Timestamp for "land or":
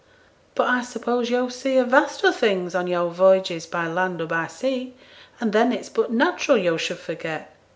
3.85-4.25